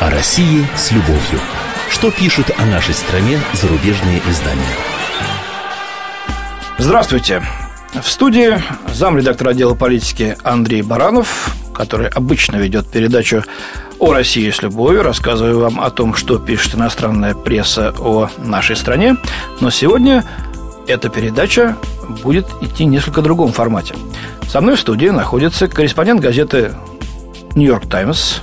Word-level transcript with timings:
О 0.00 0.10
России 0.10 0.66
с 0.76 0.92
любовью. 0.92 1.40
Что 1.88 2.10
пишут 2.10 2.50
о 2.58 2.66
нашей 2.66 2.92
стране 2.92 3.40
зарубежные 3.54 4.20
издания? 4.28 4.76
Здравствуйте. 6.76 7.42
В 7.94 8.06
студии 8.06 8.62
замредактор 8.92 9.48
отдела 9.48 9.74
политики 9.74 10.36
Андрей 10.44 10.82
Баранов, 10.82 11.56
который 11.72 12.08
обычно 12.08 12.56
ведет 12.56 12.90
передачу 12.90 13.42
о 13.98 14.12
России 14.12 14.50
с 14.50 14.60
любовью, 14.60 15.02
рассказываю 15.02 15.60
вам 15.60 15.80
о 15.80 15.88
том, 15.88 16.14
что 16.14 16.38
пишет 16.38 16.74
иностранная 16.74 17.34
пресса 17.34 17.94
о 17.98 18.28
нашей 18.36 18.76
стране. 18.76 19.16
Но 19.60 19.70
сегодня 19.70 20.24
эта 20.86 21.08
передача 21.08 21.74
будет 22.22 22.46
идти 22.60 22.84
в 22.84 22.88
несколько 22.88 23.22
другом 23.22 23.52
формате. 23.52 23.94
Со 24.46 24.60
мной 24.60 24.76
в 24.76 24.80
студии 24.80 25.08
находится 25.08 25.68
корреспондент 25.68 26.20
газеты 26.20 26.74
«Нью-Йорк 27.58 27.86
Таймс», 27.88 28.40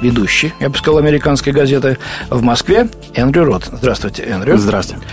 ведущий, 0.00 0.52
я 0.60 0.68
бы 0.68 0.78
сказал, 0.78 0.98
американской 0.98 1.52
газеты 1.52 1.98
в 2.30 2.42
Москве 2.42 2.88
Эндрю 3.14 3.44
Рот. 3.44 3.68
Здравствуйте, 3.70 4.22
Эндрю. 4.22 4.56
Здравствуйте. 4.56 5.04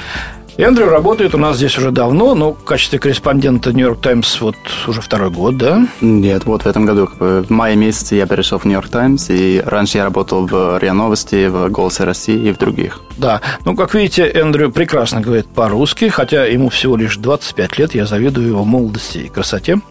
Эндрю 0.57 0.89
работает 0.89 1.35
у 1.35 1.37
нас 1.37 1.57
здесь 1.57 1.77
уже 1.77 1.91
давно, 1.91 2.33
но 2.33 2.53
в 2.53 2.63
качестве 2.63 2.97
корреспондента 2.97 3.73
Нью-Йорк 3.73 3.99
Таймс 3.99 4.39
вот 4.39 4.55
уже 4.87 5.01
второй 5.01 5.29
год, 5.29 5.57
да? 5.57 5.85
Нет, 5.99 6.45
вот 6.45 6.63
в 6.63 6.65
этом 6.65 6.85
году, 6.85 7.07
как 7.07 7.17
бы, 7.17 7.41
в 7.41 7.49
мае 7.49 7.75
месяце 7.75 8.15
я 8.15 8.25
перешел 8.25 8.59
в 8.59 8.63
Нью-Йорк 8.63 8.87
Таймс, 8.87 9.29
и 9.29 9.61
раньше 9.65 9.97
я 9.97 10.05
работал 10.05 10.47
в 10.47 10.79
РИА 10.79 10.93
Новости, 10.93 11.47
в 11.47 11.67
Голосе 11.69 12.05
России 12.05 12.47
и 12.47 12.53
в 12.53 12.57
других. 12.57 13.01
Да, 13.17 13.41
ну, 13.65 13.75
как 13.75 13.93
видите, 13.93 14.23
Эндрю 14.33 14.71
прекрасно 14.71 15.19
говорит 15.19 15.47
по-русски, 15.47 16.07
хотя 16.07 16.45
ему 16.45 16.69
всего 16.69 16.95
лишь 16.95 17.17
25 17.17 17.77
лет, 17.77 17.93
я 17.93 18.05
завидую 18.05 18.47
его 18.47 18.63
молодости 18.63 19.17
и 19.17 19.27
красоте. 19.27 19.81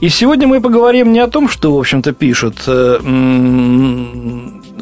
И 0.00 0.08
сегодня 0.08 0.48
мы 0.48 0.62
поговорим 0.62 1.12
не 1.12 1.20
о 1.20 1.26
том, 1.26 1.50
что, 1.50 1.74
в 1.74 1.78
общем-то, 1.78 2.12
пишут 2.12 2.62
э, 2.66 2.98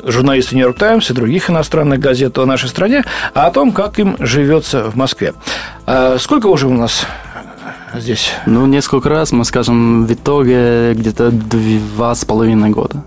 журналисты 0.07 0.55
Нью-Йорк 0.55 0.79
Таймс 0.79 1.11
и 1.11 1.15
других 1.15 1.51
иностранных 1.51 2.01
газет 2.01 2.39
о 2.39 2.47
нашей 2.47 2.69
стране, 2.69 3.05
а 3.35 3.47
о 3.47 3.51
том, 3.51 3.73
как 3.73 3.99
им 3.99 4.17
живется 4.19 4.91
в 4.91 4.97
Москве. 4.97 5.35
А 5.87 6.17
сколько 6.19 6.47
уже 6.47 6.67
у 6.67 6.73
нас 6.73 7.07
здесь? 7.95 8.31
Ну, 8.47 8.67
несколько 8.67 9.09
раз, 9.09 9.33
мы 9.33 9.45
скажем, 9.45 10.07
в 10.07 10.13
итоге 10.13 10.95
где-то 10.95 11.31
два 11.31 12.15
с 12.15 12.25
половиной 12.25 12.71
года. 12.71 13.03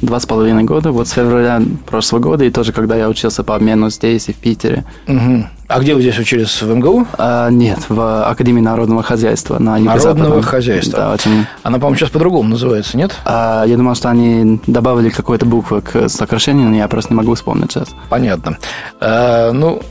Два 0.00 0.20
с 0.20 0.26
половиной 0.26 0.64
года, 0.64 0.92
вот 0.92 1.08
с 1.08 1.12
февраля 1.12 1.60
прошлого 1.86 2.20
года, 2.20 2.44
и 2.44 2.50
тоже 2.50 2.72
когда 2.72 2.96
я 2.96 3.08
учился 3.08 3.42
по 3.42 3.56
обмену 3.56 3.90
здесь 3.90 4.28
и 4.28 4.32
в 4.32 4.36
Питере. 4.36 4.84
Угу. 5.06 5.44
А 5.68 5.80
где 5.80 5.94
вы 5.94 6.00
здесь 6.00 6.18
учились? 6.18 6.62
В 6.62 6.74
МГУ? 6.74 7.06
А, 7.18 7.50
нет, 7.50 7.78
в 7.88 8.28
Академии 8.28 8.62
народного 8.62 9.02
хозяйства 9.02 9.58
на 9.58 9.78
Народного 9.78 10.40
хозяйства. 10.42 10.98
Да, 10.98 11.12
очень... 11.12 11.46
Она, 11.62 11.78
по-моему, 11.78 11.98
сейчас 11.98 12.10
по-другому 12.10 12.48
называется, 12.48 12.96
нет? 12.96 13.12
А, 13.24 13.64
я 13.66 13.76
думал, 13.76 13.94
что 13.94 14.08
они 14.08 14.60
добавили 14.66 15.10
какую-то 15.10 15.44
букву 15.44 15.82
к 15.82 16.08
сокращению, 16.08 16.68
но 16.70 16.76
я 16.76 16.88
просто 16.88 17.12
не 17.12 17.16
могу 17.16 17.34
вспомнить 17.34 17.72
сейчас. 17.72 17.88
Понятно. 18.08 18.56
А, 19.00 19.52
ну, 19.52 19.82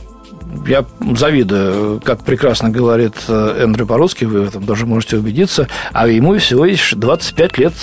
я 0.66 0.84
завидую, 1.16 2.00
как 2.02 2.20
прекрасно 2.20 2.70
говорит 2.70 3.14
э, 3.28 3.62
Эндрю 3.62 3.86
по-русски, 3.86 4.24
вы 4.24 4.42
в 4.42 4.48
этом 4.48 4.64
даже 4.64 4.86
можете 4.86 5.16
убедиться, 5.16 5.68
а 5.92 6.08
ему 6.08 6.36
всего 6.38 6.64
лишь 6.64 6.92
25 6.94 7.58
лет 7.58 7.74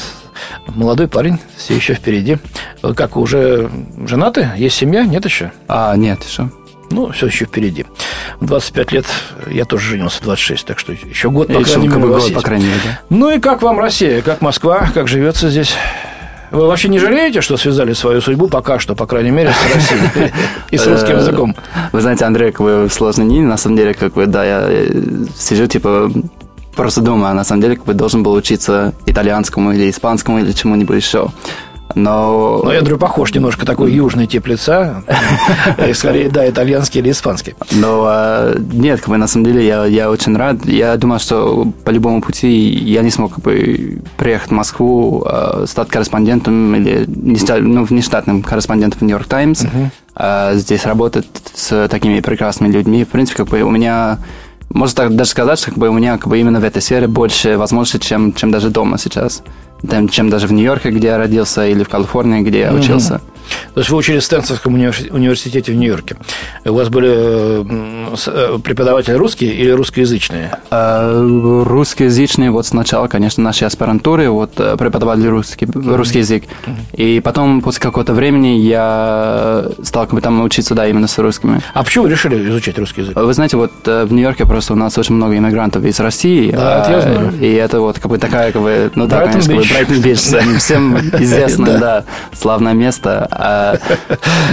молодой 0.67 1.07
парень, 1.07 1.39
все 1.57 1.75
еще 1.75 1.93
впереди. 1.93 2.37
Как, 2.95 3.17
уже 3.17 3.69
женаты? 4.05 4.51
Есть 4.57 4.77
семья? 4.77 5.05
Нет 5.05 5.25
еще? 5.25 5.51
А, 5.67 5.95
нет 5.95 6.23
еще. 6.23 6.49
Ну, 6.91 7.11
все 7.11 7.27
еще 7.27 7.45
впереди. 7.45 7.85
25 8.41 8.91
лет 8.91 9.05
я 9.47 9.65
тоже 9.65 9.89
женился, 9.89 10.21
26, 10.21 10.65
так 10.65 10.79
что 10.79 10.93
еще 10.93 11.29
год, 11.29 11.47
по 11.47 11.61
крайней 11.61 11.87
мере, 11.87 11.99
год, 12.07 12.33
по 12.33 12.41
крайней 12.41 12.65
мере, 12.65 12.79
да. 12.83 12.99
Ну 13.09 13.31
и 13.31 13.39
как 13.39 13.61
вам 13.61 13.79
Россия, 13.79 14.21
как 14.21 14.41
Москва, 14.41 14.89
как 14.93 15.07
живется 15.07 15.49
здесь? 15.49 15.75
Вы 16.51 16.67
вообще 16.67 16.89
не 16.89 16.99
жалеете, 16.99 17.41
что 17.41 17.57
связали 17.57 17.93
свою 17.93 18.21
судьбу 18.21 18.47
пока 18.47 18.79
что, 18.79 18.95
по 18.95 19.07
крайней 19.07 19.31
мере, 19.31 19.51
с 19.51 19.75
Россией 19.75 20.31
и 20.71 20.77
с 20.77 20.85
русским 20.85 21.17
языком? 21.17 21.55
Вы 21.91 22.01
знаете, 22.01 22.25
Андрей, 22.25 22.51
как 22.51 22.61
бы 22.61 22.87
сложно 22.91 23.23
не, 23.23 23.41
на 23.41 23.57
самом 23.57 23.77
деле, 23.77 23.93
как 23.93 24.13
бы, 24.13 24.25
да, 24.27 24.45
я 24.45 24.85
сижу, 25.37 25.67
типа, 25.67 26.11
просто 26.75 27.01
думаю, 27.01 27.33
на 27.35 27.43
самом 27.43 27.61
деле, 27.61 27.75
как 27.75 27.85
бы, 27.85 27.93
должен 27.93 28.23
был 28.23 28.33
учиться 28.33 28.93
итальянскому 29.05 29.71
или 29.73 29.89
испанскому 29.89 30.39
или 30.39 30.51
чему-нибудь 30.51 30.95
еще. 30.95 31.29
Но... 31.93 32.61
Но 32.63 32.73
Эндрю 32.73 32.97
похож 32.97 33.33
немножко 33.33 33.65
такой 33.65 33.93
южный 33.93 34.27
тип 34.27 34.47
лица. 34.47 35.03
Скорее, 35.93 36.29
да, 36.29 36.49
итальянский 36.49 36.99
или 36.99 37.11
испанский. 37.11 37.55
Но 37.71 38.03
а, 38.05 38.55
нет, 38.73 38.99
как 38.99 39.09
бы 39.09 39.17
на 39.17 39.27
самом 39.27 39.45
деле 39.45 39.65
я, 39.65 39.85
я 39.85 40.09
очень 40.09 40.35
рад. 40.35 40.65
Я 40.65 40.97
думаю, 40.97 41.19
что 41.19 41.71
по 41.85 41.91
любому 41.91 42.21
пути 42.21 42.49
я 42.49 43.01
не 43.01 43.11
смог 43.11 43.35
как 43.35 43.43
бы 43.43 44.01
приехать 44.17 44.49
в 44.49 44.53
Москву, 44.53 45.23
а, 45.25 45.65
стать 45.67 45.87
корреспондентом 45.87 46.75
или 46.75 47.05
ну, 47.07 47.85
внештатным 47.85 48.41
корреспондентом 48.41 48.99
в 48.99 49.01
Нью-Йорк 49.03 49.27
Таймс. 49.27 49.63
А, 50.15 50.55
здесь 50.55 50.85
работать 50.85 51.27
с 51.53 51.87
такими 51.87 52.19
прекрасными 52.19 52.71
людьми. 52.71 53.05
В 53.05 53.09
принципе, 53.09 53.37
как 53.37 53.47
бы 53.47 53.61
у 53.61 53.69
меня 53.69 54.19
можно 54.69 54.95
так 54.95 55.15
даже 55.15 55.29
сказать, 55.29 55.59
что 55.59 55.71
как 55.71 55.79
бы 55.79 55.89
у 55.89 55.93
меня 55.93 56.17
как 56.17 56.27
бы 56.27 56.39
именно 56.39 56.59
в 56.59 56.63
этой 56.63 56.81
сфере 56.81 57.07
больше 57.07 57.57
возможностей, 57.57 57.99
чем, 57.99 58.33
чем 58.33 58.51
даже 58.51 58.69
дома 58.69 58.97
сейчас 58.97 59.43
чем 60.09 60.29
даже 60.29 60.47
в 60.47 60.53
Нью-Йорке, 60.53 60.89
где 60.89 61.07
я 61.07 61.17
родился, 61.17 61.67
или 61.67 61.83
в 61.83 61.89
Калифорнии, 61.89 62.41
где 62.41 62.61
я 62.61 62.73
учился. 62.73 63.21
То 63.75 63.81
есть 63.81 63.89
вы 63.89 63.97
учились 63.97 64.23
в 64.23 64.25
Стэнфордском 64.27 64.73
университете 64.73 65.73
в 65.73 65.75
Нью-Йорке. 65.75 66.15
У 66.63 66.73
вас 66.73 66.87
были 66.87 67.09
э, 67.11 68.59
преподаватели 68.59 69.15
русские 69.15 69.51
или 69.51 69.69
русскоязычные? 69.69 70.59
А, 70.71 71.11
русскоязычные 71.65 72.51
вот 72.51 72.65
сначала, 72.65 73.07
конечно, 73.07 73.43
нашей 73.43 73.67
аспирантуры, 73.67 74.29
вот 74.29 74.53
э, 74.59 74.77
преподавали 74.77 75.27
русский, 75.27 75.67
русский 75.73 76.19
язык. 76.19 76.45
И 76.93 77.19
потом, 77.19 77.61
после 77.61 77.81
какого-то 77.81 78.13
времени, 78.13 78.59
я 78.59 79.65
стал 79.83 80.05
как 80.05 80.13
бы 80.13 80.21
там 80.21 80.41
учиться, 80.41 80.73
да, 80.73 80.87
именно 80.87 81.07
с 81.07 81.17
русскими. 81.17 81.59
А 81.73 81.83
почему 81.83 82.05
вы 82.05 82.11
решили 82.11 82.47
изучать 82.47 82.79
русский 82.79 83.01
язык? 83.01 83.17
Вы 83.17 83.33
знаете, 83.33 83.57
вот 83.57 83.73
э, 83.87 84.05
в 84.05 84.13
Нью-Йорке 84.13 84.45
просто 84.45 84.71
у 84.71 84.77
нас 84.77 84.97
очень 84.97 85.15
много 85.15 85.35
иммигрантов 85.35 85.83
из 85.83 85.99
России. 85.99 86.49
Да, 86.49 86.81
это 86.81 86.91
я 86.91 87.01
знаю. 87.01 87.33
И 87.41 87.51
это 87.51 87.81
вот 87.81 87.99
как 87.99 88.09
бы 88.09 88.19
такая, 88.19 88.53
как 88.53 88.61
бы, 88.61 88.89
ну 88.95 89.05
да, 89.05 89.27
конечно, 89.27 89.53
как 89.53 89.63
бы 89.63 89.69
Брайтон 89.69 89.99
Бич, 89.99 90.19
всем 90.59 90.97
известно, 90.97 91.77
да, 91.77 92.05
славное 92.31 92.71
место. 92.71 93.27
А, 93.71 93.79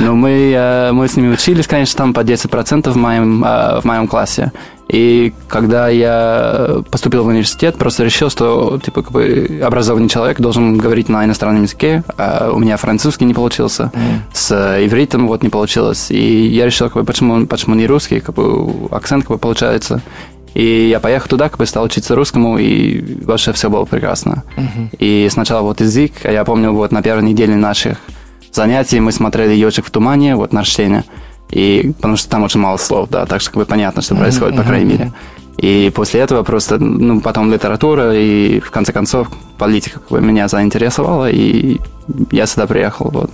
ну, 0.00 0.15
мы, 0.15 0.55
а, 0.56 0.93
мы 0.93 1.09
с 1.09 1.17
ними 1.17 1.33
учились, 1.33 1.67
конечно, 1.67 1.99
там 1.99 2.15
по 2.15 2.21
10% 2.21 2.91
в 2.91 2.97
моем, 2.97 3.43
а, 3.45 3.81
в 3.81 3.84
моем 3.84 4.09
классе. 4.09 4.53
И 4.89 5.33
когда 5.49 5.89
я 5.89 6.83
поступил 6.91 7.25
в 7.25 7.28
университет, 7.28 7.77
просто 7.78 8.05
решил, 8.05 8.28
что 8.28 8.78
типа 8.84 9.03
как 9.03 9.12
бы 9.12 9.61
образованный 9.65 10.09
человек 10.09 10.39
должен 10.39 10.77
говорить 10.77 11.09
на 11.09 11.25
иностранном 11.25 11.62
языке. 11.62 12.03
А 12.19 12.50
у 12.53 12.59
меня 12.59 12.77
французский 12.77 13.25
не 13.25 13.33
получился, 13.33 13.91
mm. 13.95 14.19
с 14.34 14.84
ивритом 14.84 15.29
вот 15.29 15.43
не 15.43 15.49
получилось. 15.49 16.11
И 16.11 16.47
я 16.49 16.67
решил, 16.67 16.89
как 16.89 16.97
бы, 16.97 17.05
почему, 17.05 17.47
почему 17.47 17.75
не 17.75 17.87
русский, 17.87 18.21
как 18.21 18.34
бы 18.34 18.89
акцент 18.91 19.25
как 19.25 19.33
бы 19.33 19.39
получается. 19.39 20.03
И 20.55 20.89
я 20.89 21.00
поехал 21.00 21.29
туда, 21.29 21.49
как 21.49 21.59
бы 21.59 21.67
стал 21.67 21.84
учиться 21.84 22.15
русскому, 22.15 22.59
и 22.59 23.25
вообще 23.25 23.53
все 23.53 23.71
было 23.71 23.87
прекрасно. 23.87 24.44
Uh-huh. 24.56 24.89
И 24.99 25.29
сначала 25.31 25.62
вот 25.62 25.81
язык, 25.81 26.12
а 26.25 26.31
я 26.31 26.44
помню, 26.44 26.73
вот 26.73 26.93
на 26.93 27.03
первой 27.03 27.23
неделе 27.23 27.56
наших 27.56 27.97
занятий 28.53 29.01
мы 29.01 29.13
смотрели 29.13 29.55
«Ежик 29.55 29.87
в 29.87 29.91
тумане», 29.91 30.37
вот 30.37 30.53
на 30.53 30.65
чтение, 30.65 31.05
и, 31.51 31.93
потому 31.97 32.17
что 32.17 32.29
там 32.29 32.43
очень 32.43 32.61
мало 32.61 32.77
слов, 32.77 33.09
да, 33.11 33.27
так 33.27 33.41
что 33.41 33.51
как 33.51 33.59
бы 33.59 33.65
понятно, 33.67 34.03
что 34.03 34.15
происходит, 34.15 34.57
по 34.57 34.63
крайней 34.63 34.93
мере. 34.93 35.13
И 35.59 35.93
после 35.95 36.21
этого 36.21 36.43
просто, 36.43 36.79
ну, 36.79 37.21
потом 37.21 37.53
литература, 37.53 38.15
и 38.17 38.59
в 38.61 38.71
конце 38.71 38.93
концов 38.93 39.29
политика 39.59 40.01
как 40.01 40.09
бы 40.09 40.21
меня 40.21 40.49
заинтересовала, 40.49 41.31
и 41.31 41.79
я 42.31 42.47
сюда 42.47 42.67
приехал, 42.67 43.11
вот. 43.11 43.31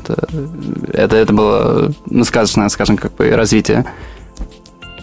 Это, 0.92 1.16
это 1.16 1.32
было, 1.32 1.92
ну, 2.06 2.24
сказочное, 2.24 2.68
скажем, 2.68 2.96
как 2.96 3.14
бы 3.14 3.30
развитие 3.30 3.84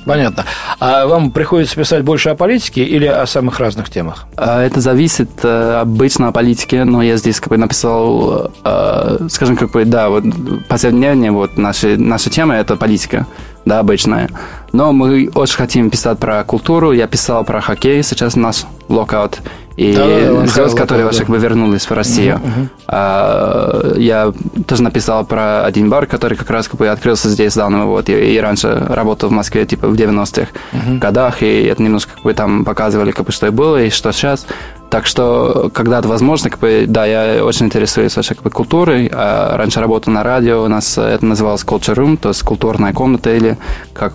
Понятно. 0.05 0.45
А 0.79 1.07
вам 1.07 1.31
приходится 1.31 1.75
писать 1.75 2.03
больше 2.03 2.29
о 2.29 2.35
политике 2.35 2.83
или 2.83 3.05
о 3.05 3.25
самых 3.25 3.59
разных 3.59 3.89
темах? 3.89 4.27
А, 4.37 4.63
это 4.63 4.79
зависит 4.79 5.29
э, 5.43 5.79
обычно 5.81 6.27
о 6.27 6.31
политике, 6.31 6.83
но 6.83 7.01
я 7.01 7.17
здесь 7.17 7.39
как 7.39 7.49
бы 7.49 7.57
написал, 7.57 8.51
э, 8.63 9.27
скажем, 9.29 9.57
как 9.57 9.71
бы, 9.71 9.83
да, 9.85 10.09
вот 10.09 10.23
повседневнее, 10.69 11.31
вот 11.31 11.57
наши, 11.57 11.97
наша 11.97 12.29
тема– 12.29 12.55
это 12.57 12.75
политика, 12.75 13.25
да, 13.65 13.79
обычная. 13.79 14.29
Но 14.73 14.93
мы 14.93 15.29
очень 15.33 15.55
хотим 15.55 15.89
писать 15.89 16.19
про 16.19 16.43
культуру. 16.43 16.91
Я 16.91 17.07
писал 17.07 17.43
про 17.43 17.61
хоккей, 17.61 18.03
сейчас 18.03 18.35
у 18.35 18.39
нас 18.39 18.67
локаут 18.87 19.39
и 19.77 19.93
да, 19.93 20.07
да, 20.07 20.47
звезд, 20.47 20.77
которые 20.77 21.09
да. 21.09 21.17
как 21.17 21.27
бы 21.27 21.37
вернулись 21.37 21.85
в 21.89 21.91
Россию. 21.91 22.39
Uh-huh, 22.41 22.69
uh-huh. 22.87 24.01
Я 24.01 24.31
тоже 24.65 24.83
написал 24.83 25.25
про 25.25 25.65
один 25.65 25.89
бар, 25.89 26.05
который 26.05 26.37
как 26.37 26.49
раз 26.49 26.67
как 26.67 26.79
бы 26.79 26.87
открылся 26.87 27.29
здесь 27.29 27.53
заново, 27.53 27.85
вот, 27.85 28.09
и, 28.09 28.13
и 28.13 28.39
раньше 28.39 28.85
работал 28.89 29.29
в 29.29 29.33
Москве, 29.33 29.65
типа, 29.65 29.87
в 29.87 29.95
90-х 29.95 30.47
uh-huh. 30.71 30.99
годах, 30.99 31.43
и 31.43 31.63
это 31.63 31.83
немножко 31.83 32.13
как 32.13 32.23
бы 32.23 32.33
там 32.33 32.63
показывали, 32.63 33.11
как 33.11 33.25
бы, 33.25 33.31
что 33.33 33.47
и 33.47 33.49
было, 33.49 33.83
и 33.83 33.89
что 33.89 34.11
сейчас. 34.13 34.45
Так 34.89 35.07
что, 35.07 35.69
когда 35.73 35.99
это 35.99 36.07
возможно, 36.07 36.49
как 36.49 36.59
бы, 36.59 36.85
да, 36.87 37.05
я 37.05 37.43
очень 37.43 37.65
интересуюсь 37.65 38.15
вообще 38.15 38.35
как 38.35 38.43
бы, 38.43 38.49
культурой. 38.49 39.09
А 39.11 39.57
раньше 39.57 39.81
работал 39.81 40.13
на 40.13 40.23
радио, 40.23 40.63
у 40.63 40.67
нас 40.67 40.97
это 40.97 41.25
называлось 41.25 41.63
Culture 41.63 41.95
Room, 41.95 42.17
то 42.17 42.29
есть 42.29 42.43
культурная 42.43 42.93
комната 42.93 43.35
или 43.35 43.57
как 43.93 44.13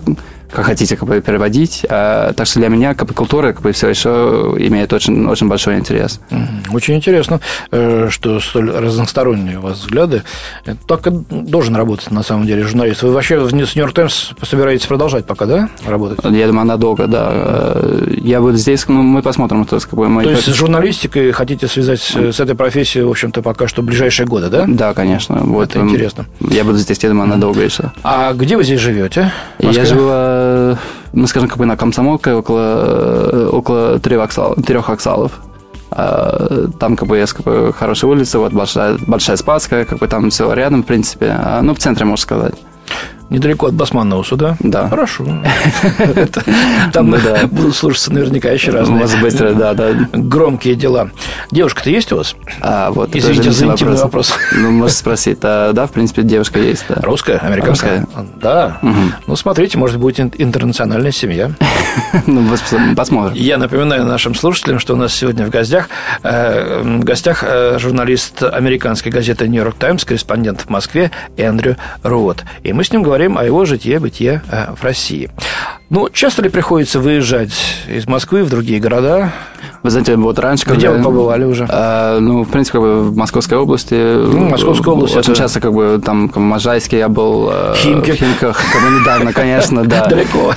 как 0.51 0.65
хотите 0.65 0.97
как 0.97 1.07
бы 1.07 1.21
переводить. 1.21 1.85
А, 1.89 2.33
так 2.33 2.47
что 2.47 2.59
для 2.59 2.69
меня 2.69 2.93
как 2.93 3.07
бы 3.07 3.13
культура 3.13 3.53
как 3.53 3.61
бы 3.61 3.71
все 3.71 3.89
еще 3.89 4.55
имеет 4.57 4.93
очень, 4.93 5.25
очень 5.27 5.47
большой 5.47 5.77
интерес. 5.77 6.19
Очень 6.71 6.95
интересно, 6.95 7.39
э, 7.71 8.07
что 8.09 8.39
столь 8.39 8.71
разносторонние 8.71 9.59
у 9.59 9.61
вас 9.61 9.79
взгляды. 9.79 10.23
Так 10.87 11.07
и 11.07 11.11
должен 11.29 11.75
работать 11.75 12.11
на 12.11 12.23
самом 12.23 12.45
деле 12.45 12.63
журналист. 12.63 13.03
Вы 13.03 13.11
вообще 13.11 13.47
с 13.47 13.51
Нью-Йорк 13.51 13.93
Таймс 13.93 14.31
собираетесь 14.43 14.85
продолжать 14.85 15.25
пока, 15.25 15.45
да, 15.45 15.69
работать? 15.85 16.19
Я 16.23 16.47
думаю, 16.47 16.65
надолго, 16.65 17.07
да. 17.07 17.29
Э, 17.31 18.13
я 18.21 18.41
буду 18.41 18.57
здесь, 18.57 18.87
ну, 18.87 19.01
мы 19.01 19.21
посмотрим, 19.21 19.65
то 19.65 19.75
есть, 19.75 19.87
как 19.87 19.97
бы, 19.97 20.09
мы... 20.09 20.23
То 20.23 20.31
есть 20.31 20.43
с 20.43 20.53
журналистикой 20.53 21.31
хотите 21.31 21.67
связать 21.67 22.01
с 22.01 22.39
этой 22.39 22.55
профессией, 22.55 23.05
в 23.05 23.09
общем-то, 23.09 23.41
пока 23.41 23.67
что 23.67 23.81
в 23.81 23.85
ближайшие 23.85 24.27
годы, 24.27 24.49
да? 24.49 24.65
Да, 24.67 24.93
конечно. 24.93 25.39
Вот, 25.41 25.69
Это 25.69 25.79
интересно. 25.79 26.25
Я 26.39 26.63
буду 26.63 26.77
здесь, 26.77 26.99
я 27.01 27.09
думаю, 27.09 27.29
надолго 27.29 27.61
еще. 27.61 27.91
А 28.03 28.33
где 28.33 28.57
вы 28.57 28.63
здесь 28.63 28.79
живете? 28.79 29.31
Я 29.59 29.85
живу 29.85 30.09
э, 30.41 30.75
ну, 31.13 31.27
скажем, 31.27 31.49
как 31.49 31.57
бы 31.57 31.65
на 31.65 31.77
Комсомолке 31.77 32.33
около, 32.33 33.49
около 33.51 33.99
трех, 33.99 34.23
оксал, 34.23 34.55
трех 34.55 34.89
оксалов. 34.89 35.31
А, 35.91 36.67
там 36.79 36.95
как 36.95 37.07
бы 37.07 37.17
есть 37.17 37.33
как 37.33 37.45
бы, 37.45 37.73
хорошая 37.73 38.09
улица, 38.09 38.39
вот 38.39 38.53
большая, 38.53 38.97
большая 39.07 39.35
Спасская, 39.35 39.83
как 39.85 39.99
бы 39.99 40.07
там 40.07 40.29
все 40.29 40.51
рядом, 40.53 40.83
в 40.83 40.85
принципе. 40.85 41.35
А, 41.37 41.61
ну, 41.61 41.73
в 41.73 41.79
центре, 41.79 42.05
можно 42.05 42.21
сказать. 42.21 42.55
Недалеко 43.31 43.67
от 43.67 43.73
Басманного 43.73 44.23
суда? 44.23 44.57
Да. 44.59 44.89
Хорошо. 44.89 45.23
Там 46.91 47.11
ну 47.11 47.17
будут 47.47 47.77
слушаться 47.77 48.11
наверняка 48.11 48.49
еще 48.49 48.71
разные. 48.71 48.99
Может 48.99 49.21
быстро, 49.21 49.53
да, 49.53 49.73
да. 49.73 49.91
Громкие 50.11 50.75
дела. 50.75 51.11
Девушка-то 51.49 51.89
есть 51.89 52.11
у 52.11 52.17
вас? 52.17 52.35
А, 52.59 52.91
вот. 52.91 53.15
Извините 53.15 53.51
за 53.51 53.67
интимный 53.67 53.95
вопрос. 53.95 54.33
Ну, 54.53 54.71
можешь 54.71 54.97
спросить. 54.97 55.39
Да, 55.39 55.87
в 55.87 55.91
принципе, 55.91 56.23
девушка 56.23 56.59
есть. 56.59 56.83
Русская? 56.89 57.37
Американская? 57.37 58.05
Да. 58.35 58.79
Ну, 59.27 59.35
смотрите, 59.37 59.77
может 59.77 59.97
быть, 59.97 60.19
интернациональная 60.19 61.11
семья. 61.11 61.51
Ну, 62.27 62.41
посмотрим. 62.95 63.35
Я 63.35 63.57
напоминаю 63.57 64.05
нашим 64.05 64.35
слушателям, 64.35 64.79
что 64.79 64.93
у 64.93 64.97
нас 64.97 65.13
сегодня 65.13 65.45
в 65.45 65.49
гостях, 65.49 65.89
э, 66.23 66.81
в 66.81 67.03
гостях 67.03 67.43
э, 67.45 67.77
журналист 67.79 68.43
американской 68.43 69.11
газеты 69.11 69.47
«Нью-Йорк 69.47 69.75
Таймс», 69.75 70.05
корреспондент 70.05 70.61
в 70.61 70.69
Москве 70.69 71.11
Эндрю 71.37 71.77
Руот. 72.03 72.43
И 72.63 72.71
мы 72.73 72.83
с 72.83 72.91
ним 72.91 73.03
говорим 73.03 73.20
о 73.27 73.43
его 73.43 73.65
житье-бытие 73.65 74.41
э, 74.51 74.73
в 74.75 74.83
России. 74.83 75.29
Ну, 75.89 76.09
часто 76.09 76.41
ли 76.41 76.49
приходится 76.49 76.99
выезжать 76.99 77.51
из 77.87 78.07
Москвы 78.07 78.43
в 78.43 78.49
другие 78.49 78.79
города? 78.79 79.33
Вы 79.83 79.89
знаете, 79.89 80.15
вот 80.15 80.39
раньше... 80.39 80.63
Где 80.65 80.87
когда, 80.87 80.91
вы 80.91 81.03
побывали 81.03 81.43
уже? 81.43 81.67
Э, 81.69 82.19
ну, 82.19 82.43
в 82.43 82.49
принципе, 82.49 82.77
как 82.77 82.81
бы 82.81 83.03
в 83.03 83.17
Московской 83.17 83.57
области. 83.57 83.95
Ну, 83.95 84.47
Московская 84.47 84.91
область. 84.91 85.17
Очень 85.17 85.33
это... 85.33 85.41
часто, 85.41 85.59
как 85.59 85.73
бы, 85.73 86.01
там, 86.03 86.29
в 86.29 86.37
Можайске 86.37 86.99
я 86.99 87.09
был. 87.09 87.49
Э, 87.51 87.73
Химки. 87.75 88.11
В 88.11 88.15
Химках, 88.15 88.61
как 88.71 88.81
бы, 88.83 88.99
недавно, 88.99 89.33
конечно, 89.33 89.83
да. 89.83 90.05
Далеко. 90.09 90.53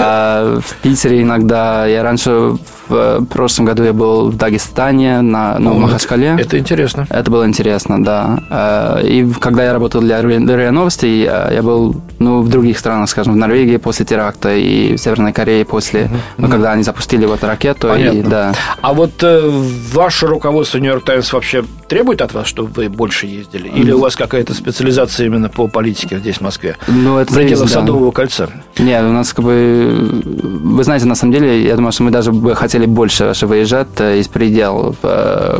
А, 0.00 0.60
в 0.60 0.74
Питере 0.76 1.22
иногда. 1.22 1.86
Я 1.86 2.02
раньше, 2.02 2.56
в 2.90 3.24
прошлом 3.26 3.66
году 3.66 3.84
я 3.84 3.92
был 3.92 4.30
в 4.30 4.36
Дагестане, 4.36 5.20
на, 5.20 5.58
ну, 5.58 5.74
в 5.74 5.78
Махачкале. 5.78 6.36
Это 6.38 6.58
интересно. 6.58 7.06
Это 7.08 7.30
было 7.30 7.46
интересно, 7.46 8.02
да. 8.02 8.42
Э, 8.50 9.06
и 9.06 9.26
когда 9.40 9.64
я 9.64 9.72
работал 9.72 10.00
для 10.00 10.20
РИА 10.20 10.70
Новостей, 10.70 11.22
я 11.22 11.62
был, 11.62 11.96
ну, 12.18 12.42
в 12.42 12.48
других 12.48 12.78
странах, 12.78 13.08
скажем, 13.08 13.34
в 13.34 13.36
Норвегии 13.36 13.76
после 13.76 14.04
теракта 14.04 14.54
и 14.54 14.96
в 14.96 14.98
Северной 14.98 15.32
Корее 15.32 15.64
после, 15.64 16.02
uh-huh. 16.02 16.18
ну, 16.38 16.48
когда 16.48 16.72
они 16.72 16.82
запустили 16.82 17.26
вот 17.26 17.44
ракету. 17.44 17.88
Понятно. 17.88 18.18
И, 18.18 18.22
да. 18.22 18.52
А 18.80 18.92
вот 18.92 19.22
э, 19.22 19.48
ваше 19.92 20.26
руководство 20.26 20.78
Нью-Йорк 20.78 21.04
Таймс 21.04 21.32
вообще 21.32 21.64
требует 21.88 22.22
от 22.22 22.32
вас, 22.34 22.46
чтобы 22.46 22.70
вы 22.70 22.88
больше 22.88 23.26
ездили? 23.26 23.68
Или 23.68 23.92
у 23.92 23.98
вас 24.00 24.16
какая-то 24.16 24.54
специализация 24.54 25.26
именно 25.26 25.48
по 25.48 25.66
политике 25.68 26.18
здесь, 26.18 26.36
в 26.36 26.40
Москве? 26.40 26.76
Ну, 26.88 27.18
это 27.18 27.32
зависит, 27.32 27.60
да. 27.60 27.66
Садового 27.66 28.10
кольца. 28.10 28.48
Нет, 28.78 29.02
у 29.04 29.12
нас 29.12 29.32
как 29.32 29.44
бы... 29.44 30.22
Вы 30.22 30.84
знаете, 30.84 31.06
на 31.06 31.14
самом 31.14 31.32
деле, 31.32 31.64
я 31.64 31.76
думаю, 31.76 31.92
что 31.92 32.04
мы 32.04 32.10
даже 32.10 32.32
бы 32.32 32.54
хотели 32.54 32.79
больше 32.86 33.32
выезжать 33.42 33.88
э, 33.98 34.18
из 34.18 34.28
пределов 34.28 34.96
э, 35.02 35.58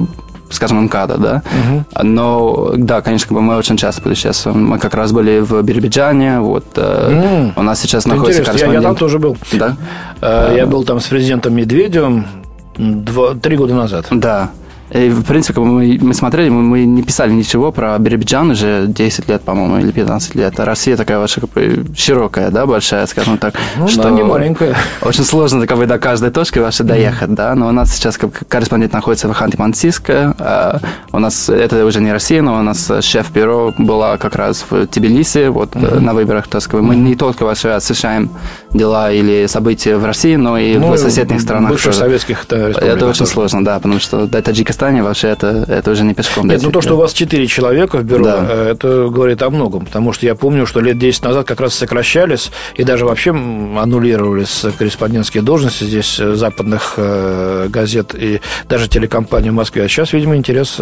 скажем, 0.50 0.84
МКАДа, 0.84 1.16
да. 1.16 1.42
Угу. 1.46 2.02
Но, 2.02 2.72
да, 2.76 3.02
конечно, 3.02 3.38
мы 3.38 3.56
очень 3.56 3.76
часто 3.76 4.02
путешествуем. 4.02 4.66
Мы 4.66 4.78
как 4.78 4.94
раз 4.94 5.12
были 5.12 5.38
в 5.38 5.62
Биробиджане, 5.62 6.40
вот 6.40 6.64
mm. 6.74 7.52
у 7.54 7.62
нас 7.62 7.78
сейчас 7.78 8.04
находится 8.04 8.40
Интересно. 8.42 8.52
корреспондент. 8.52 8.82
Я, 8.82 8.88
я 8.88 8.88
там 8.88 8.96
тоже 8.96 9.18
был. 9.20 9.36
Да? 9.52 9.76
Я 10.52 10.66
был 10.66 10.82
там 10.82 10.98
с 10.98 11.06
президентом 11.06 11.54
Медведевым 11.54 12.26
два, 12.76 13.34
три 13.34 13.56
года 13.56 13.74
назад. 13.74 14.06
Да. 14.10 14.50
И, 14.92 15.08
в 15.08 15.24
принципе, 15.24 15.60
мы, 15.60 15.98
мы 16.00 16.14
смотрели, 16.14 16.48
мы, 16.48 16.62
мы 16.62 16.84
не 16.84 17.02
писали 17.02 17.32
ничего 17.32 17.70
про 17.70 17.96
Биробиджан 17.98 18.50
уже 18.50 18.86
10 18.88 19.28
лет, 19.28 19.42
по-моему, 19.42 19.78
или 19.78 19.92
15 19.92 20.34
лет. 20.34 20.58
А 20.58 20.64
Россия 20.64 20.96
такая 20.96 21.18
вообще 21.18 21.40
как 21.40 21.50
бы 21.50 21.84
широкая, 21.96 22.50
да, 22.50 22.66
большая, 22.66 23.06
скажем 23.06 23.38
так. 23.38 23.54
Ну, 23.76 23.86
что 23.86 24.04
да, 24.04 24.10
не 24.10 24.22
маленькая. 24.22 24.74
Очень 25.02 25.24
сложно 25.24 25.66
как 25.66 25.78
бы, 25.78 25.86
до 25.86 25.98
каждой 25.98 26.30
точки 26.30 26.58
вашей 26.58 26.84
доехать, 26.84 27.30
mm-hmm. 27.30 27.34
да. 27.34 27.54
Но 27.54 27.68
у 27.68 27.72
нас 27.72 27.94
сейчас 27.94 28.18
как 28.18 28.46
корреспондент 28.48 28.92
находится 28.92 29.28
в 29.28 29.32
Ханты-Мансийске. 29.32 30.34
А 30.38 30.80
у 31.12 31.18
нас, 31.18 31.48
это 31.48 31.84
уже 31.86 32.00
не 32.00 32.12
Россия, 32.12 32.42
но 32.42 32.58
у 32.58 32.62
нас 32.62 32.90
шеф-бюро 33.00 33.72
была 33.78 34.16
как 34.16 34.34
раз 34.34 34.64
в 34.68 34.86
Тбилиси, 34.86 35.48
вот 35.48 35.70
mm-hmm. 35.70 36.00
на 36.00 36.14
выборах. 36.14 36.48
То 36.48 36.56
есть 36.58 36.72
мы 36.72 36.96
не 36.96 37.14
только 37.14 37.44
вообще 37.44 37.70
освещаем 37.70 38.30
дела 38.72 39.12
или 39.12 39.46
события 39.46 39.96
в 39.96 40.04
России, 40.04 40.36
но 40.36 40.58
и 40.58 40.78
ну, 40.78 40.92
в 40.92 40.98
соседних 40.98 41.40
странах. 41.40 41.70
Бывших 41.70 41.94
советских 41.94 42.44
это, 42.44 42.56
это 42.56 43.06
очень 43.06 43.20
тоже. 43.20 43.30
сложно, 43.30 43.64
да, 43.64 43.76
потому 43.76 44.00
что 44.00 44.26
до 44.26 44.42
Таджикистане 44.80 45.02
вообще 45.02 45.28
это, 45.28 45.64
это 45.68 45.90
уже 45.90 46.04
не 46.04 46.14
пешком. 46.14 46.48
Нет, 46.48 46.62
ну 46.62 46.70
то, 46.70 46.80
что 46.80 46.94
у 46.94 46.96
вас 46.96 47.12
4 47.12 47.46
человека 47.46 47.98
в 47.98 48.04
бюро, 48.04 48.24
да. 48.24 48.46
Э, 48.48 48.70
это 48.72 49.08
говорит 49.10 49.42
о 49.42 49.50
многом, 49.50 49.84
потому 49.84 50.12
что 50.12 50.24
я 50.26 50.34
помню, 50.34 50.66
что 50.66 50.80
лет 50.80 50.98
10 50.98 51.24
назад 51.24 51.46
как 51.46 51.60
раз 51.60 51.74
сокращались 51.74 52.50
и 52.76 52.84
даже 52.84 53.04
вообще 53.04 53.30
аннулировались 53.30 54.64
корреспондентские 54.78 55.42
должности 55.42 55.84
здесь 55.84 56.18
э, 56.18 56.34
западных 56.34 56.94
э, 56.96 57.66
газет 57.68 58.14
и 58.14 58.40
даже 58.68 58.88
телекомпаний 58.88 59.50
в 59.50 59.54
Москве. 59.54 59.84
А 59.84 59.88
сейчас, 59.88 60.12
видимо, 60.12 60.36
интерес 60.36 60.78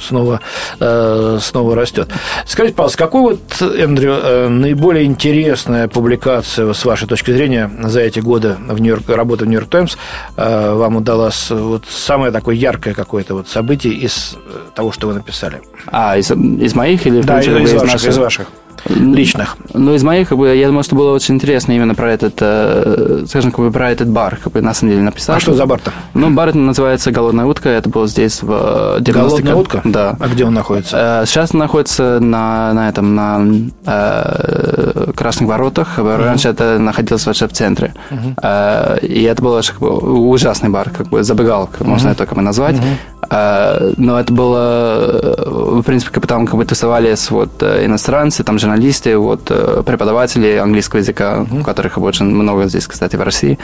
снова, 0.00 0.40
снова 0.78 1.74
растет. 1.74 2.08
Скажите, 2.46 2.74
пожалуйста, 2.74 2.98
какой 2.98 3.20
вот, 3.20 3.40
Эндрю, 3.60 4.48
наиболее 4.48 5.04
интересная 5.04 5.88
публикация 5.88 6.72
с 6.72 6.84
вашей 6.84 7.06
точки 7.06 7.32
зрения 7.32 7.70
за 7.82 8.00
эти 8.00 8.20
годы 8.20 8.56
в 8.68 8.80
Нью-Йорк, 8.80 9.08
работы 9.08 9.44
в 9.44 9.48
Нью-Йорк 9.48 9.68
Таймс 9.68 9.96
вам 10.36 10.96
удалась 10.96 11.50
вот 11.50 11.84
самое 11.88 12.32
такое 12.32 12.54
яркое 12.54 12.94
какое-то 13.10 13.34
вот 13.34 13.48
событий 13.48 13.90
из 13.90 14.36
э, 14.36 14.70
того, 14.72 14.92
что 14.92 15.08
вы 15.08 15.14
написали? 15.14 15.60
А, 15.88 16.16
из, 16.16 16.30
из 16.30 16.74
моих 16.76 17.08
или 17.08 17.22
да, 17.22 17.40
из, 17.40 17.48
из, 17.48 17.72
ваших, 17.72 17.92
наших? 17.92 18.08
из 18.08 18.18
ваших 18.18 18.46
личных. 18.88 19.56
Ну, 19.74 19.94
из 19.94 20.02
моих, 20.02 20.28
как 20.28 20.38
бы, 20.38 20.54
я 20.54 20.66
думаю, 20.66 20.82
что 20.82 20.96
было 20.96 21.12
очень 21.12 21.34
интересно 21.34 21.72
именно 21.72 21.94
про 21.94 22.12
этот, 22.12 22.34
э, 22.40 23.24
скажем, 23.28 23.50
как 23.50 23.60
бы, 23.60 23.70
про 23.70 23.90
этот 23.90 24.08
бар, 24.08 24.38
как 24.42 24.52
бы, 24.52 24.60
на 24.60 24.74
самом 24.74 24.92
деле 24.92 25.04
написал. 25.04 25.36
А 25.36 25.40
что 25.40 25.54
за 25.54 25.66
бар-то? 25.66 25.92
Ну, 26.14 26.30
бар 26.30 26.54
называется 26.54 27.10
«Голодная 27.10 27.46
утка», 27.46 27.68
это 27.68 27.88
было 27.88 28.06
здесь 28.06 28.42
в 28.42 28.98
90 29.00 29.12
«Голодная 29.12 29.54
утка»? 29.54 29.80
Да. 29.84 30.16
А 30.18 30.28
где 30.28 30.44
он 30.44 30.54
находится? 30.54 31.22
Э, 31.22 31.26
сейчас 31.26 31.50
он 31.52 31.60
находится 31.60 32.20
на, 32.20 32.72
на 32.72 32.88
этом, 32.88 33.14
на 33.14 33.46
э, 33.86 35.12
Красных 35.14 35.48
воротах. 35.48 35.98
Раньше 35.98 36.48
uh-huh. 36.48 36.52
это 36.52 36.78
находилось 36.78 37.26
вообще 37.26 37.46
в 37.46 37.52
центре. 37.52 37.94
Uh-huh. 38.10 38.34
Э, 38.42 38.98
и 39.04 39.22
это 39.22 39.42
был 39.42 39.60
как 39.62 39.78
бы, 39.78 39.88
ужасный 40.30 40.70
бар, 40.70 40.90
как 40.90 41.08
бы 41.08 41.22
забегалка, 41.22 41.84
uh-huh. 41.84 41.88
можно 41.88 42.08
это 42.08 42.26
как 42.26 42.36
бы 42.36 42.42
назвать. 42.42 42.76
Uh-huh. 42.76 43.28
Э, 43.30 43.92
но 43.96 44.18
это 44.18 44.32
было, 44.32 45.34
в 45.80 45.82
принципе, 45.82 46.12
как 46.12 46.22
бы, 46.22 46.28
там 46.28 46.46
как 46.46 46.56
бы 46.56 46.64
тусовались 46.64 47.30
вот 47.30 47.62
иностранцы, 47.62 48.44
там 48.44 48.58
же 48.58 48.66
журналисты, 48.70 49.16
вот, 49.16 49.50
э, 49.50 49.82
преподаватели 49.84 50.56
английского 50.56 51.00
языка, 51.00 51.38
mm-hmm. 51.38 51.64
которых 51.64 51.98
очень 51.98 52.26
много 52.26 52.68
здесь, 52.68 52.86
кстати, 52.86 53.16
в 53.16 53.22
России. 53.22 53.58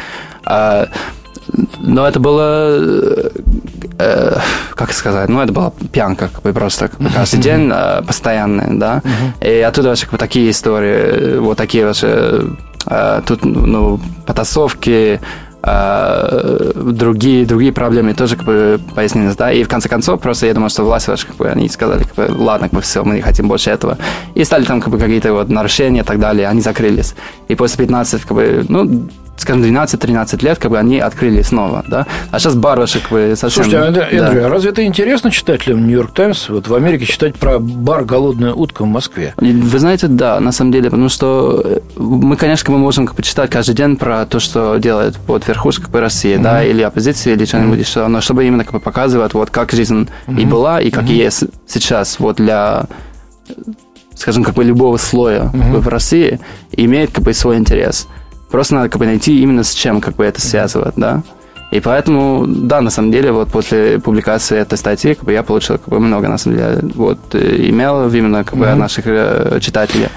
А, 0.44 0.88
но 1.78 2.08
это 2.08 2.18
было, 2.18 3.30
э, 3.98 4.38
как 4.74 4.92
сказать, 4.92 5.28
ну, 5.28 5.40
это 5.40 5.52
была 5.52 5.72
пьянка, 5.92 6.28
как 6.32 6.42
бы 6.42 6.52
просто 6.52 6.88
как 6.88 7.00
бы, 7.00 7.10
каждый 7.10 7.40
день 7.42 7.70
э, 7.72 8.02
постоянная, 8.02 8.70
да. 8.72 9.02
И 9.40 9.60
оттуда 9.60 9.88
вообще 9.88 10.06
как 10.06 10.12
бы, 10.12 10.18
такие 10.18 10.50
истории, 10.50 11.38
вот 11.38 11.56
такие 11.56 11.86
вообще, 11.86 12.42
э, 12.86 13.22
тут, 13.26 13.44
ну, 13.44 14.00
потасовки, 14.26 15.20
э, 15.66 16.72
другие, 16.74 17.44
другие 17.44 17.72
проблемы 17.72 18.14
тоже 18.14 18.36
как 18.36 18.46
бы 18.46 18.80
пояснились, 18.94 19.36
да, 19.36 19.52
и 19.52 19.62
в 19.64 19.68
конце 19.68 19.88
концов 19.88 20.20
просто 20.20 20.46
я 20.46 20.54
думаю, 20.54 20.70
что 20.70 20.84
власти 20.84 21.10
ваши, 21.10 21.26
как 21.26 21.36
бы, 21.36 21.48
они 21.48 21.68
сказали, 21.68 22.04
как 22.04 22.14
бы, 22.14 22.34
ладно, 22.42 22.68
как 22.68 22.76
бы, 22.76 22.82
все, 22.82 23.04
мы 23.04 23.16
не 23.16 23.20
хотим 23.22 23.48
больше 23.48 23.70
этого, 23.70 23.98
и 24.34 24.44
стали 24.44 24.64
там 24.64 24.80
как 24.80 24.90
бы 24.90 24.98
какие-то 24.98 25.32
вот 25.32 25.48
нарушения 25.48 26.00
и 26.00 26.04
так 26.04 26.20
далее, 26.20 26.48
они 26.48 26.60
закрылись, 26.60 27.14
и 27.48 27.54
после 27.54 27.84
15, 27.84 28.22
как 28.22 28.32
бы, 28.36 28.64
ну, 28.68 29.08
скажем, 29.36 29.62
12-13 29.62 30.44
лет, 30.44 30.58
как 30.58 30.70
бы 30.70 30.78
они 30.78 30.98
открыли 30.98 31.42
снова, 31.42 31.84
да. 31.86 32.06
А 32.30 32.38
сейчас 32.38 32.54
барышек 32.54 33.02
как 33.02 33.12
бы 33.12 33.34
совсем... 33.36 33.64
Слушайте, 33.64 33.86
Андрей, 33.86 34.18
да. 34.18 34.28
Эндрю, 34.28 34.46
а 34.46 34.48
разве 34.48 34.70
это 34.70 34.84
интересно 34.84 35.30
читателям 35.30 35.86
Нью-Йорк 35.86 36.12
Таймс, 36.12 36.48
вот 36.48 36.68
в 36.68 36.74
Америке 36.74 37.06
читать 37.06 37.36
про 37.36 37.58
бар 37.58 38.04
«Голодная 38.04 38.54
утка» 38.54 38.82
в 38.82 38.86
Москве? 38.86 39.34
Вы 39.36 39.78
знаете, 39.78 40.08
да, 40.08 40.40
на 40.40 40.52
самом 40.52 40.72
деле, 40.72 40.90
потому 40.90 41.08
что 41.08 41.80
мы, 41.96 42.36
конечно, 42.36 42.72
мы 42.72 42.78
можем 42.78 43.06
как 43.06 43.16
бы 43.16 43.22
читать 43.22 43.50
каждый 43.50 43.74
день 43.74 43.96
про 43.96 44.26
то, 44.26 44.38
что 44.38 44.76
делает 44.76 45.18
вот 45.26 45.46
верхушка 45.48 45.82
как 45.82 45.90
бы, 45.90 46.00
России, 46.00 46.36
mm-hmm. 46.36 46.42
да, 46.42 46.64
или 46.64 46.82
оппозиция, 46.82 47.34
или 47.34 47.44
что-нибудь 47.44 47.78
mm-hmm. 47.78 47.82
еще, 47.82 48.06
но 48.06 48.20
чтобы 48.20 48.46
именно 48.46 48.64
как 48.64 48.74
бы 48.74 48.80
показывать, 48.80 49.34
вот 49.34 49.50
как 49.50 49.72
жизнь 49.72 50.08
mm-hmm. 50.26 50.40
и 50.40 50.44
была, 50.46 50.80
и 50.80 50.90
как 50.90 51.04
mm-hmm. 51.04 51.24
есть 51.24 51.44
сейчас 51.66 52.18
вот 52.18 52.36
для 52.36 52.86
скажем, 54.14 54.44
как 54.44 54.54
бы 54.54 54.64
любого 54.64 54.96
слоя 54.96 55.50
mm-hmm. 55.52 55.78
в 55.78 55.88
России, 55.88 56.40
имеет 56.72 57.12
как 57.12 57.24
бы 57.24 57.32
свой 57.34 57.56
интерес. 57.58 58.08
Просто 58.50 58.74
надо 58.74 58.88
как 58.88 58.98
бы 58.98 59.06
найти 59.06 59.40
именно 59.40 59.62
с 59.62 59.72
чем 59.74 60.00
как 60.00 60.16
бы 60.16 60.24
это 60.24 60.40
связывать, 60.40 60.94
да. 60.96 61.22
И 61.72 61.80
поэтому, 61.80 62.46
да, 62.46 62.80
на 62.80 62.90
самом 62.90 63.10
деле, 63.10 63.32
вот 63.32 63.48
после 63.48 63.98
публикации 63.98 64.56
этой 64.56 64.78
статьи 64.78 65.14
как 65.14 65.24
бы, 65.24 65.32
я 65.32 65.42
получил 65.42 65.78
как 65.78 65.88
бы, 65.88 65.98
много, 65.98 66.28
на 66.28 66.38
самом 66.38 66.56
деле, 66.56 66.78
вот, 66.94 67.18
имейлов 67.34 68.14
именно 68.14 68.44
как 68.44 68.56
бы, 68.56 68.66
mm-hmm. 68.66 68.74
наших 68.76 69.04
э, 69.06 69.58
читателей. 69.60 70.08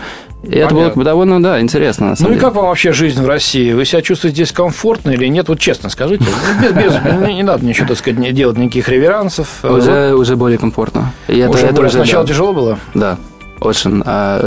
И 0.44 0.56
это 0.56 0.74
было 0.74 0.92
довольно, 1.04 1.42
да, 1.42 1.60
интересно. 1.60 2.16
Ну 2.20 2.28
деле. 2.28 2.38
и 2.38 2.40
как 2.40 2.56
вам 2.56 2.68
вообще 2.68 2.94
жизнь 2.94 3.22
в 3.22 3.28
России? 3.28 3.74
Вы 3.74 3.86
себя 3.86 4.02
чувствуете 4.02 4.36
здесь 4.36 4.52
комфортно 4.52 5.12
или 5.12 5.26
нет? 5.28 5.50
Вот 5.50 5.60
честно 5.60 5.90
скажите. 5.90 6.26
Без, 6.62 6.72
без, 6.72 7.28
не 7.28 7.44
надо 7.44 7.66
ничего, 7.66 7.88
так 7.88 7.98
сказать, 7.98 8.20
не 8.20 8.32
делать 8.32 8.58
никаких 8.58 8.88
реверансов. 8.88 9.64
Уже, 9.64 10.12
вот. 10.12 10.22
уже 10.22 10.36
более 10.36 10.58
комфортно. 10.58 11.12
И 11.28 11.38
это, 11.38 11.52
уже 11.52 11.66
это 11.66 11.76
более, 11.76 11.90
уже, 11.90 11.98
сначала 11.98 12.24
да. 12.24 12.30
тяжело 12.30 12.54
было? 12.54 12.80
Да 12.94 13.18
очень. 13.62 14.02
А 14.06 14.40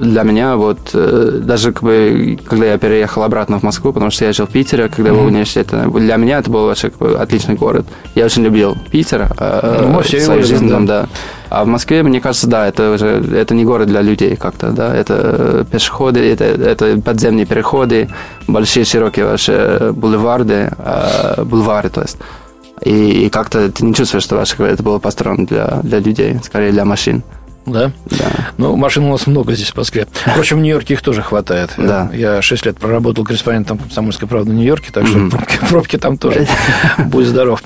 для 0.00 0.22
меня 0.22 0.56
вот 0.56 0.90
э, 0.94 1.40
даже 1.42 1.72
как 1.72 1.82
бы, 1.82 2.38
когда 2.44 2.66
я 2.66 2.78
переехал 2.78 3.22
обратно 3.22 3.58
в 3.58 3.62
Москву, 3.62 3.92
потому 3.92 4.10
что 4.10 4.24
я 4.24 4.32
жил 4.32 4.46
в 4.46 4.50
Питере, 4.50 4.88
когда 4.88 5.10
mm-hmm. 5.10 5.14
был 5.14 5.22
в 5.22 5.26
университете, 5.26 5.76
для 5.94 6.16
меня 6.16 6.38
это 6.38 6.50
был 6.50 6.66
вообще 6.66 6.90
как 6.90 6.98
бы, 6.98 7.14
отличный 7.14 7.54
город. 7.54 7.86
Я 8.14 8.24
очень 8.24 8.42
любил 8.42 8.76
Питер 8.90 9.28
а, 9.38 9.88
ну, 9.92 10.00
все 10.02 10.18
в 10.18 10.22
своей 10.22 10.42
жизни, 10.42 10.68
да. 10.68 10.80
да. 10.80 11.06
А 11.48 11.64
в 11.64 11.66
Москве, 11.66 12.02
мне 12.02 12.20
кажется, 12.20 12.46
да, 12.46 12.66
это 12.66 12.92
уже 12.92 13.06
это 13.34 13.54
не 13.54 13.64
город 13.64 13.88
для 13.88 14.00
людей 14.00 14.36
как-то, 14.36 14.70
да, 14.70 14.94
это 14.94 15.66
пешеходы, 15.70 16.20
это, 16.20 16.44
это 16.44 17.00
подземные 17.00 17.46
переходы, 17.46 18.08
большие 18.46 18.84
широкие 18.84 19.26
ваши 19.26 19.92
бульварды, 19.92 20.70
э, 20.78 21.44
бульвары, 21.44 21.90
то 21.90 22.02
есть. 22.02 22.18
И, 22.84 23.26
и 23.26 23.30
как-то 23.30 23.70
ты 23.70 23.84
не 23.84 23.94
чувствуешь, 23.94 24.24
что 24.24 24.36
ваше 24.36 24.60
это 24.62 24.82
было 24.82 24.98
построено 24.98 25.46
для, 25.46 25.80
для 25.82 26.00
людей, 26.00 26.38
скорее 26.42 26.72
для 26.72 26.84
машин. 26.84 27.22
Да? 27.66 27.92
Да. 28.06 28.24
Ну, 28.58 28.76
машин 28.76 29.04
у 29.04 29.10
нас 29.10 29.26
много 29.26 29.54
здесь 29.54 29.70
в 29.70 29.76
Москве. 29.76 30.06
Впрочем, 30.12 30.58
в 30.58 30.60
Нью-Йорке 30.60 30.94
их 30.94 31.02
тоже 31.02 31.22
хватает. 31.22 31.70
Да. 31.76 32.10
Я 32.12 32.42
6 32.42 32.66
лет 32.66 32.78
проработал 32.78 33.24
корреспондентом 33.24 33.78
«Комсомольской 33.78 34.28
правды» 34.28 34.50
в 34.50 34.54
Нью-Йорке, 34.54 34.90
так 34.92 35.06
что 35.06 35.28
пробки, 35.28 35.58
пробки 35.68 35.98
там 35.98 36.18
тоже. 36.18 36.46
Будь 36.98 37.26
здоров. 37.26 37.62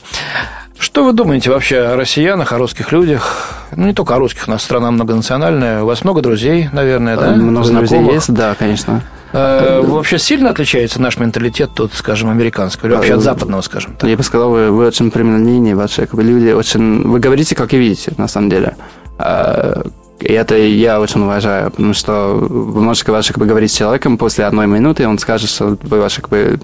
Что 0.78 1.04
вы 1.04 1.12
думаете 1.14 1.50
вообще 1.50 1.78
о 1.78 1.96
россиянах, 1.96 2.52
о 2.52 2.58
русских 2.58 2.92
людях? 2.92 3.54
Ну, 3.74 3.86
не 3.86 3.94
только 3.94 4.14
о 4.14 4.18
русских, 4.18 4.46
у 4.46 4.50
нас 4.50 4.62
страна 4.62 4.90
многонациональная. 4.90 5.82
У 5.82 5.86
вас 5.86 6.04
много 6.04 6.20
друзей, 6.20 6.68
наверное, 6.70 7.16
да? 7.16 7.30
Много 7.34 7.66
Знакомых? 7.66 7.90
друзей 7.90 8.14
есть, 8.14 8.32
да, 8.32 8.54
конечно. 8.54 9.02
Э, 9.32 9.80
вообще 9.82 10.18
сильно 10.18 10.50
отличается 10.50 11.00
наш 11.00 11.18
менталитет 11.18 11.70
тут, 11.74 11.94
скажем, 11.94 12.30
американского, 12.30 12.88
или 12.88 12.94
вообще 12.94 13.14
от 13.14 13.22
западного, 13.22 13.62
скажем 13.62 13.94
так? 13.94 14.08
Я 14.08 14.16
бы 14.16 14.22
сказал, 14.22 14.50
вы, 14.50 14.70
вы 14.70 14.86
очень 14.86 15.10
прямолинейные, 15.10 15.74
ваши 15.74 16.06
люди 16.12 16.52
очень... 16.52 17.08
Вы 17.08 17.18
говорите, 17.20 17.54
как 17.54 17.72
и 17.72 17.78
видите, 17.78 18.12
на 18.18 18.28
самом 18.28 18.50
деле. 18.50 18.76
А, 19.18 19.82
и 20.20 20.32
это 20.32 20.56
я 20.56 21.00
очень 21.00 21.22
уважаю, 21.22 21.70
потому 21.70 21.94
что 21.94 22.34
вы 22.34 22.80
можете 22.82 23.12
ваше, 23.12 23.32
как 23.32 23.38
бы, 23.38 23.46
говорить 23.46 23.70
с 23.70 23.76
человеком 23.76 24.16
после 24.18 24.44
одной 24.44 24.66
минуты, 24.66 25.02
и 25.02 25.06
он 25.06 25.18
скажет, 25.18 25.50
что 25.50 25.76
вы 25.82 26.00
ваше, 26.00 26.22
как 26.22 26.30
бы, 26.30 26.58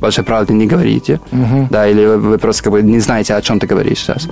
вашей 0.00 0.24
правды 0.24 0.52
не 0.52 0.66
говорите, 0.66 1.20
uh-huh. 1.30 1.68
да, 1.70 1.88
или 1.88 2.04
вы, 2.04 2.18
вы 2.18 2.38
просто 2.38 2.64
как 2.64 2.72
бы 2.72 2.82
не 2.82 3.00
знаете, 3.00 3.34
о 3.34 3.42
чем 3.42 3.58
ты 3.58 3.66
говоришь 3.66 3.98
сейчас. 3.98 4.28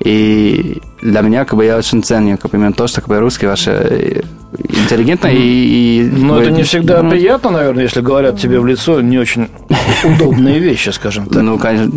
И 0.00 0.80
для 1.02 1.22
меня 1.22 1.44
как 1.44 1.56
бы 1.56 1.64
я 1.64 1.76
очень 1.76 2.02
ценю 2.02 2.38
как 2.38 2.52
бы, 2.52 2.56
именно 2.56 2.72
то, 2.72 2.86
что 2.86 3.00
как 3.00 3.08
бы 3.08 3.18
русский 3.18 3.46
ваше 3.46 4.22
интеллигентно 4.56 5.26
и, 5.26 5.36
и 5.36 6.10
но 6.10 6.40
это 6.40 6.52
не 6.52 6.62
всегда 6.62 7.02
ну, 7.02 7.10
приятно, 7.10 7.50
наверное, 7.50 7.82
если 7.82 8.00
говорят 8.00 8.38
тебе 8.38 8.60
в 8.60 8.66
лицо 8.66 9.00
не 9.00 9.18
очень 9.18 9.48
удобные 10.04 10.58
вещи, 10.60 10.90
скажем 10.90 11.26
так. 11.26 11.42
Ну, 11.42 11.58
конечно, 11.58 11.90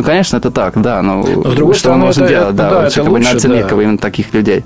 ну, 0.00 0.06
конечно, 0.06 0.38
это 0.38 0.50
так, 0.50 0.80
да, 0.80 1.02
но, 1.02 1.22
но 1.22 1.50
с 1.50 1.54
другой 1.54 1.74
что 1.74 1.80
стороны, 1.80 2.04
можно 2.06 2.24
это, 2.24 2.32
делать, 2.32 2.56
да, 2.56 2.70
да, 2.70 2.86
это 2.86 3.02
лучше, 3.02 3.24
надо 3.24 3.38
ценить 3.38 3.66
да. 3.66 3.82
именно 3.82 3.98
таких 3.98 4.32
людей. 4.32 4.64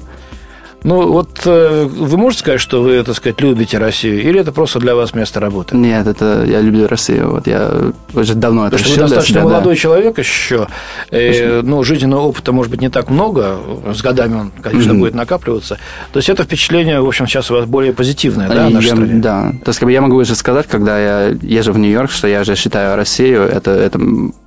Ну, 0.85 1.11
вот 1.11 1.41
э, 1.47 1.89
вы 1.91 2.19
можете 2.19 2.41
сказать, 2.41 2.61
что 2.61 2.83
вы, 2.83 3.03
так 3.03 3.17
сказать, 3.17 3.41
любите 3.41 3.79
Россию, 3.79 4.23
или 4.23 4.39
это 4.39 4.53
просто 4.53 4.79
для 4.81 4.95
вас 4.95 5.15
место 5.15 5.41
работы? 5.41 5.75
Нет, 5.75 6.07
это 6.07 6.45
я 6.47 6.61
люблю 6.61 6.87
Россию. 6.87 7.31
Вот 7.31 7.47
я 7.47 7.73
уже 8.13 8.35
давно 8.35 8.67
это 8.67 8.77
Потому 8.77 8.93
что 8.93 9.01
вы 9.01 9.09
достаточно 9.09 9.41
себя, 9.41 9.45
молодой 9.45 9.75
да. 9.75 9.81
человек 9.81 10.19
еще. 10.19 10.69
Э, 11.11 11.63
ну, 11.63 11.83
жизненного 11.85 12.21
опыта, 12.21 12.53
может 12.53 12.71
быть, 12.71 12.83
не 12.83 12.91
так 12.91 13.09
много. 13.09 13.57
С 13.95 14.03
годами 14.03 14.35
он, 14.35 14.53
конечно, 14.63 14.93
mm-hmm. 14.93 14.99
будет 14.99 15.15
накапливаться. 15.15 15.79
То 16.13 16.19
есть 16.19 16.29
это 16.29 16.45
впечатление, 16.45 17.01
в 17.01 17.09
общем, 17.09 17.27
сейчас 17.27 17.51
у 17.51 17.55
вас 17.55 17.65
более 17.65 17.95
позитивное, 17.95 18.51
да, 18.51 18.69
в 18.69 18.71
нашей 18.71 18.89
я, 18.89 18.95
стране? 18.95 19.15
Да. 19.15 19.53
То 19.65 19.71
есть, 19.71 19.81
как 19.81 19.87
бы 19.87 19.93
я 19.93 20.03
могу 20.03 20.17
уже 20.17 20.35
сказать, 20.35 20.67
когда 20.67 20.99
я 20.99 21.29
езжу 21.41 21.73
в 21.73 21.79
Нью-Йорк, 21.79 22.11
что 22.11 22.29
я 22.29 22.43
уже 22.43 22.57
считаю 22.57 22.95
Россию, 22.95 23.45
это, 23.45 23.71
это, 23.71 23.99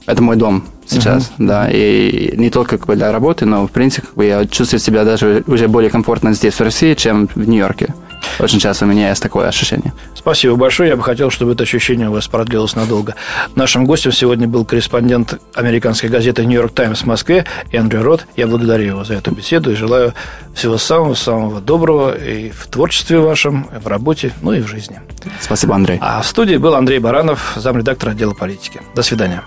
это 0.07 0.23
мой 0.23 0.37
дом 0.37 0.63
сейчас, 0.87 1.31
uh-huh. 1.37 1.45
да, 1.45 1.69
и 1.69 2.35
не 2.37 2.49
только 2.49 2.77
как 2.77 2.87
бы 2.87 2.95
для 2.95 3.11
работы, 3.11 3.45
но 3.45 3.67
в 3.67 3.71
принципе 3.71 4.07
как 4.07 4.15
бы, 4.15 4.25
я 4.25 4.45
чувствую 4.45 4.79
себя 4.79 5.03
даже 5.03 5.43
уже 5.45 5.67
более 5.67 5.91
комфортно 5.91 6.33
здесь 6.33 6.55
в 6.55 6.61
России, 6.61 6.93
чем 6.95 7.27
в 7.27 7.47
Нью-Йорке. 7.47 7.93
Очень 8.39 8.59
часто 8.59 8.85
у 8.85 8.87
меня 8.87 9.09
есть 9.09 9.21
такое 9.21 9.47
ощущение. 9.47 9.93
Спасибо 10.15 10.55
большое. 10.55 10.89
Я 10.89 10.95
бы 10.95 11.03
хотел, 11.03 11.29
чтобы 11.29 11.53
это 11.53 11.63
ощущение 11.63 12.09
у 12.09 12.13
вас 12.13 12.27
продлилось 12.27 12.75
надолго. 12.75 13.15
Нашим 13.55 13.85
гостем 13.85 14.11
сегодня 14.11 14.47
был 14.47 14.63
корреспондент 14.63 15.39
американской 15.55 16.09
газеты 16.09 16.45
«Нью-Йорк 16.45 16.73
Таймс» 16.73 17.01
в 17.01 17.05
Москве 17.05 17.45
Эндрю 17.71 18.03
Рот. 18.03 18.27
Я 18.35 18.47
благодарю 18.47 18.85
его 18.85 19.03
за 19.03 19.15
эту 19.15 19.31
беседу 19.31 19.71
и 19.71 19.75
желаю 19.75 20.13
всего 20.53 20.77
самого-самого 20.77 21.61
доброго 21.61 22.15
и 22.17 22.49
в 22.49 22.67
творчестве 22.67 23.19
вашем, 23.19 23.67
и 23.75 23.79
в 23.79 23.87
работе, 23.87 24.31
ну 24.41 24.53
и 24.53 24.61
в 24.61 24.67
жизни. 24.67 24.99
Спасибо, 25.39 25.75
Андрей. 25.75 25.97
А 26.01 26.21
в 26.21 26.27
студии 26.27 26.57
был 26.57 26.75
Андрей 26.75 26.99
Баранов, 26.99 27.53
замредактор 27.55 28.09
отдела 28.09 28.33
политики. 28.33 28.81
До 28.95 29.01
свидания. 29.01 29.43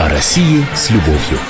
О 0.00 0.08
России 0.08 0.64
с 0.74 0.88
любовью. 0.88 1.49